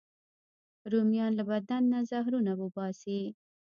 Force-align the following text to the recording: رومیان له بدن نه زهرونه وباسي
رومیان 0.91 1.31
له 1.39 1.43
بدن 1.51 1.81
نه 1.93 1.99
زهرونه 2.11 2.51
وباسي 2.61 3.21